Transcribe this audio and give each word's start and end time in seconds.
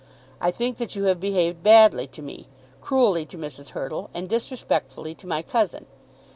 I 0.41 0.49
think 0.49 0.77
that 0.79 0.95
you 0.95 1.03
have 1.03 1.19
behaved 1.19 1.61
badly 1.61 2.07
to 2.07 2.23
me, 2.23 2.47
cruelly 2.81 3.23
to 3.27 3.37
Mrs. 3.37 3.69
Hurtle, 3.77 4.09
and 4.15 4.27
disrespectfully 4.27 5.13
to 5.13 5.27
my 5.27 5.43
cousin. 5.43 5.85